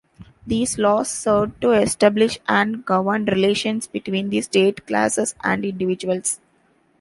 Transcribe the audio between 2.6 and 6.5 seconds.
govern relations between the state, classes, and individuals.